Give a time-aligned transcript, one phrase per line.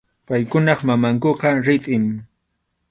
[0.27, 2.05] Paykunap mamankuqa ritʼim.